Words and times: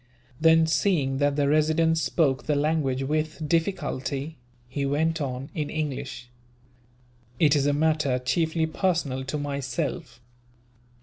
Then, 0.39 0.65
seeing 0.65 1.19
that 1.19 1.35
the 1.35 1.47
Resident 1.47 1.95
spoke 1.95 2.47
the 2.47 2.55
language 2.55 3.03
with 3.03 3.47
difficulty, 3.47 4.39
he 4.67 4.83
went 4.83 5.21
on, 5.21 5.51
in 5.53 5.69
English: 5.69 6.27
"It 7.39 7.55
is 7.55 7.67
a 7.67 7.73
matter 7.73 8.17
chiefly 8.17 8.65
personal 8.65 9.23
to 9.25 9.37
myself." 9.37 10.19